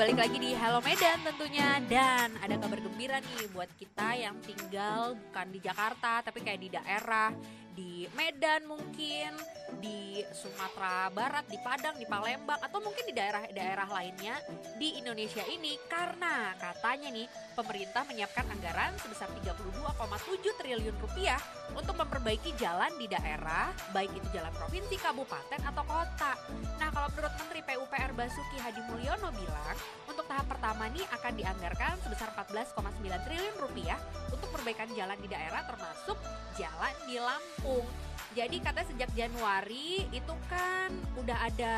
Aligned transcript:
balik 0.00 0.16
lagi 0.16 0.40
di 0.40 0.56
Hello 0.56 0.80
Medan 0.80 1.20
tentunya. 1.20 1.76
Dan 1.84 2.32
ada 2.40 2.56
kabar 2.56 2.80
gembira 2.80 3.20
nih 3.20 3.52
buat 3.52 3.68
kita 3.76 4.16
yang 4.16 4.32
tinggal 4.40 5.12
bukan 5.12 5.52
di 5.52 5.60
Jakarta 5.60 6.24
Tapi 6.24 6.40
kayak 6.40 6.56
di 6.56 6.72
daerah, 6.72 7.28
di 7.74 8.06
Medan 8.18 8.66
mungkin 8.66 9.34
Di 9.80 10.20
Sumatera 10.34 11.08
Barat, 11.14 11.46
di 11.46 11.56
Padang, 11.62 11.96
di 11.96 12.04
Palembang 12.04 12.58
Atau 12.58 12.82
mungkin 12.82 13.06
di 13.06 13.14
daerah-daerah 13.14 13.88
lainnya 13.88 14.36
di 14.76 14.98
Indonesia 14.98 15.44
ini. 15.46 15.78
Karena 15.86 16.52
katanya 16.58 17.08
nih 17.14 17.26
pemerintah 17.54 18.02
menyiapkan 18.08 18.46
anggaran 18.50 18.92
sebesar 18.98 19.30
32,7 19.40 20.58
triliun 20.58 20.96
rupiah 20.98 21.40
Untuk 21.72 21.94
memperbaiki 21.94 22.58
jalan 22.58 22.90
di 22.98 23.06
daerah 23.06 23.70
Baik 23.94 24.10
itu 24.18 24.28
jalan 24.34 24.50
provinsi, 24.58 24.98
kabupaten, 24.98 25.60
atau 25.62 25.84
kota. 25.86 26.34
Nah 26.82 26.88
kalau 26.90 27.08
menurut 27.14 27.34
Menteri 27.38 27.60
PUPR 27.62 28.10
Basuki 28.18 28.58
Hadi 28.58 28.82
Mulyono 28.90 29.30
bilang 29.32 29.78
untuk 30.10 30.26
tahap 30.26 30.50
pertama 30.50 30.90
nih 30.90 31.06
akan 31.06 31.32
dianggarkan 31.38 31.94
sebesar 32.02 32.34
14,9 32.34 32.98
triliun 33.24 33.56
rupiah 33.62 33.96
untuk 34.34 34.49
perbaikan 34.60 34.92
jalan 34.92 35.16
di 35.24 35.28
daerah 35.32 35.64
termasuk 35.64 36.20
jalan 36.60 36.94
di 37.08 37.16
Lampung. 37.16 37.88
Jadi 38.36 38.56
katanya 38.60 38.88
sejak 38.92 39.10
Januari 39.16 40.04
itu 40.12 40.34
kan 40.52 40.92
udah 41.16 41.48
ada 41.48 41.76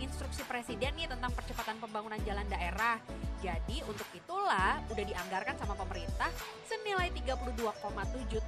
instruksi 0.00 0.40
presiden 0.48 0.96
nih 0.96 1.12
tentang 1.12 1.28
percepatan 1.36 1.76
pembangunan 1.76 2.16
jalan 2.24 2.48
daerah. 2.48 2.96
Jadi 3.44 3.84
untuk 3.84 4.08
itulah 4.16 4.80
udah 4.88 5.04
dianggarkan 5.04 5.60
sama 5.60 5.76
pemerintah 5.76 6.32
senilai 6.64 7.12
32,7 7.12 7.60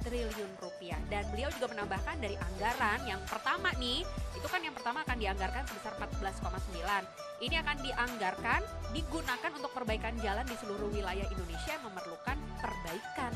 triliun 0.01 0.51
rupiah. 0.57 0.97
Dan 1.13 1.29
beliau 1.29 1.53
juga 1.53 1.77
menambahkan 1.77 2.17
dari 2.17 2.33
anggaran 2.37 3.05
yang 3.05 3.21
pertama 3.29 3.69
nih, 3.77 4.01
itu 4.33 4.47
kan 4.49 4.65
yang 4.65 4.73
pertama 4.73 5.05
akan 5.05 5.17
dianggarkan 5.21 5.63
sebesar 5.69 5.93
14,9. 6.01 7.45
Ini 7.45 7.55
akan 7.61 7.77
dianggarkan 7.85 8.61
digunakan 8.93 9.51
untuk 9.57 9.73
perbaikan 9.73 10.13
jalan 10.21 10.45
di 10.45 10.55
seluruh 10.61 10.93
wilayah 10.93 11.25
Indonesia 11.27 11.75
yang 11.75 11.85
memerlukan 11.89 12.37
perbaikan. 12.61 13.33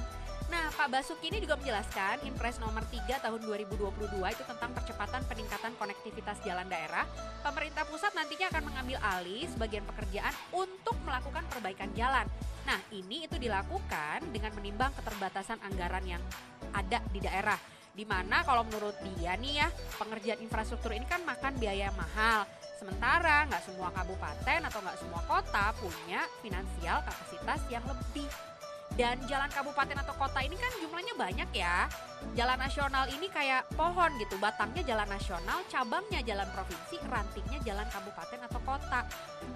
Nah, 0.47 0.71
Pak 0.71 0.87
Basuki 0.87 1.27
ini 1.27 1.43
juga 1.43 1.59
menjelaskan 1.59 2.23
Impres 2.23 2.55
nomor 2.63 2.79
3 2.87 3.19
tahun 3.19 3.41
2022 3.43 4.15
itu 4.31 4.43
tentang 4.47 4.71
percepatan 4.71 5.19
peningkatan 5.27 5.75
konektivitas 5.75 6.39
jalan 6.47 6.63
daerah. 6.71 7.03
Pemerintah 7.43 7.83
pusat 7.83 8.15
nantinya 8.15 8.47
akan 8.47 8.63
mengambil 8.63 8.97
alih 9.03 9.43
sebagian 9.51 9.83
pekerjaan 9.83 10.31
untuk 10.55 10.95
melakukan 11.03 11.43
perbaikan 11.51 11.91
jalan. 11.99 12.23
Nah, 12.63 12.79
ini 12.95 13.27
itu 13.27 13.35
dilakukan 13.35 14.23
dengan 14.31 14.55
menimbang 14.55 14.95
keterbatasan 14.95 15.59
anggaran 15.67 16.03
yang 16.07 16.23
ada 16.71 17.03
di 17.11 17.19
daerah. 17.19 17.59
Di 17.91 18.07
mana 18.07 18.45
kalau 18.47 18.63
menurut 18.63 18.95
dia 19.03 19.35
nih 19.35 19.63
ya, 19.63 19.67
pengerjaan 19.99 20.39
infrastruktur 20.39 20.95
ini 20.95 21.03
kan 21.03 21.27
makan 21.27 21.59
biaya 21.59 21.91
mahal. 21.91 22.47
Sementara 22.77 23.49
nggak 23.49 23.63
semua 23.65 23.89
kabupaten 23.89 24.59
atau 24.69 24.79
nggak 24.85 24.99
semua 25.01 25.21
kota 25.25 25.73
punya 25.81 26.21
finansial 26.45 27.01
kapasitas 27.01 27.61
yang 27.73 27.81
lebih 27.89 28.29
dan 28.97 29.21
jalan 29.29 29.45
kabupaten 29.53 29.93
atau 29.93 30.15
kota 30.17 30.41
ini 30.41 30.57
kan 30.57 30.73
jumlahnya 30.81 31.13
banyak 31.13 31.49
ya. 31.53 31.85
Jalan 32.33 32.57
nasional 32.57 33.05
ini 33.13 33.29
kayak 33.29 33.69
pohon 33.77 34.09
gitu, 34.17 34.41
batangnya 34.41 34.81
jalan 34.81 35.05
nasional, 35.05 35.61
cabangnya 35.69 36.25
jalan 36.25 36.49
provinsi, 36.49 36.97
rantingnya 37.05 37.61
jalan 37.61 37.85
kabupaten 37.93 38.41
atau 38.49 38.61
kota. 38.65 39.05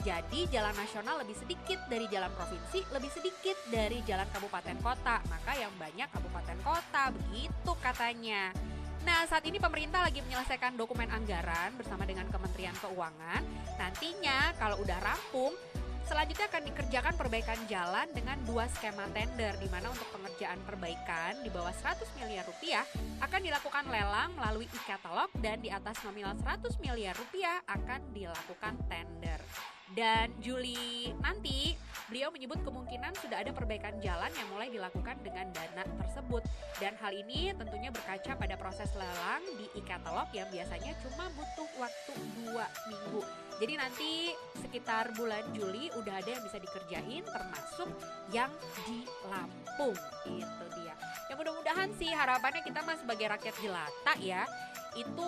Jadi 0.06 0.46
jalan 0.54 0.78
nasional 0.78 1.18
lebih 1.26 1.34
sedikit 1.34 1.82
dari 1.90 2.06
jalan 2.14 2.30
provinsi, 2.38 2.86
lebih 2.94 3.10
sedikit 3.10 3.58
dari 3.74 4.06
jalan 4.06 4.30
kabupaten 4.30 4.78
kota. 4.78 5.26
Maka 5.26 5.52
yang 5.58 5.74
banyak 5.74 6.06
kabupaten 6.14 6.58
kota, 6.62 7.10
begitu 7.10 7.72
katanya. 7.82 8.54
Nah, 9.02 9.26
saat 9.26 9.42
ini 9.50 9.58
pemerintah 9.58 10.06
lagi 10.06 10.22
menyelesaikan 10.22 10.78
dokumen 10.78 11.10
anggaran 11.10 11.74
bersama 11.74 12.06
dengan 12.06 12.30
Kementerian 12.30 12.78
Keuangan. 12.78 13.42
Nantinya 13.82 14.54
kalau 14.62 14.78
udah 14.82 15.00
rampung, 15.02 15.54
Selanjutnya 16.12 16.52
akan 16.52 16.64
dikerjakan 16.68 17.14
perbaikan 17.16 17.60
jalan 17.72 18.04
dengan 18.12 18.36
dua 18.44 18.68
skema 18.68 19.08
tender 19.16 19.56
di 19.64 19.72
mana 19.72 19.88
untuk 19.96 20.04
pengerjaan 20.12 20.60
perbaikan 20.68 21.40
di 21.40 21.48
bawah 21.48 21.72
100 21.72 22.04
miliar 22.20 22.44
rupiah 22.44 22.84
akan 23.24 23.40
dilakukan 23.40 23.88
lelang 23.88 24.36
melalui 24.36 24.68
e-katalog 24.76 25.32
dan 25.40 25.64
di 25.64 25.72
atas 25.72 26.04
nominal 26.04 26.36
100 26.36 26.68
miliar 26.84 27.16
rupiah 27.16 27.64
akan 27.64 28.12
dilakukan 28.12 28.76
tender. 28.92 29.40
Dan 29.96 30.36
Juli 30.44 31.16
nanti 31.24 31.80
beliau 32.22 32.38
menyebut 32.38 32.62
kemungkinan 32.62 33.18
sudah 33.18 33.42
ada 33.42 33.50
perbaikan 33.50 33.98
jalan 33.98 34.30
yang 34.30 34.46
mulai 34.54 34.70
dilakukan 34.70 35.18
dengan 35.26 35.50
dana 35.58 35.82
tersebut. 36.06 36.46
Dan 36.78 36.94
hal 37.02 37.18
ini 37.18 37.50
tentunya 37.58 37.90
berkaca 37.90 38.38
pada 38.38 38.54
proses 38.62 38.94
lelang 38.94 39.42
di 39.58 39.66
e-katalog 39.74 40.30
yang 40.30 40.46
biasanya 40.54 40.94
cuma 41.02 41.34
butuh 41.34 41.66
waktu 41.82 42.14
dua 42.38 42.70
minggu. 42.86 43.26
Jadi 43.58 43.74
nanti 43.74 44.10
sekitar 44.54 45.18
bulan 45.18 45.50
Juli 45.50 45.90
udah 45.98 46.22
ada 46.22 46.30
yang 46.30 46.46
bisa 46.46 46.62
dikerjain 46.62 47.26
termasuk 47.26 47.90
yang 48.30 48.54
di 48.86 49.02
Lampung 49.26 49.98
itu 50.30 50.66
dia. 50.78 50.94
Ya 51.26 51.34
mudah-mudahan 51.34 51.90
sih 51.98 52.14
harapannya 52.14 52.62
kita 52.62 52.86
mah 52.86 53.02
sebagai 53.02 53.34
rakyat 53.34 53.56
jelata 53.66 54.14
ya 54.22 54.46
itu 54.94 55.26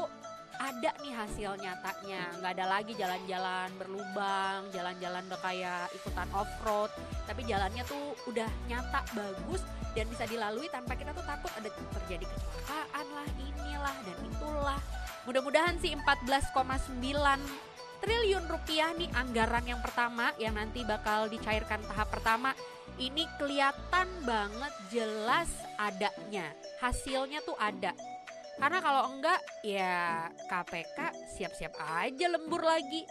ada 0.60 0.92
nih 1.02 1.14
hasil 1.14 1.58
nyatanya. 1.58 2.22
Nggak 2.42 2.52
ada 2.60 2.66
lagi 2.70 2.94
jalan-jalan 2.94 3.70
berlubang 3.78 4.70
jalan-jalan 4.74 5.24
udah 5.30 5.42
kayak 5.42 5.86
ikutan 5.98 6.30
off-road. 6.34 6.92
Tapi 7.26 7.42
jalannya 7.48 7.84
tuh 7.88 8.14
udah 8.30 8.50
nyata 8.70 9.02
bagus 9.14 9.62
dan 9.94 10.10
bisa 10.10 10.26
dilalui 10.26 10.68
tanpa 10.74 10.98
kita 10.98 11.14
tuh 11.14 11.26
takut 11.26 11.50
ada 11.54 11.70
terjadi 11.70 12.26
kecelakaan 12.26 13.08
lah 13.14 13.28
inilah 13.38 13.98
dan 14.06 14.18
itulah. 14.26 14.80
Mudah-mudahan 15.24 15.76
sih 15.80 15.96
14,9 15.96 17.00
triliun 18.04 18.46
rupiah 18.52 18.92
nih 19.00 19.08
anggaran 19.16 19.64
yang 19.64 19.80
pertama 19.80 20.36
yang 20.36 20.60
nanti 20.60 20.84
bakal 20.84 21.32
dicairkan 21.32 21.80
tahap 21.88 22.12
pertama. 22.12 22.52
Ini 22.94 23.26
kelihatan 23.42 24.06
banget 24.22 24.74
jelas 24.94 25.50
adanya. 25.82 26.54
Hasilnya 26.78 27.42
tuh 27.42 27.58
ada 27.58 27.96
karena 28.58 28.80
kalau 28.80 29.04
enggak 29.10 29.40
ya 29.66 30.30
KPK 30.46 30.98
siap-siap 31.34 31.74
aja 31.80 32.26
lembur 32.30 32.62
lagi 32.62 33.04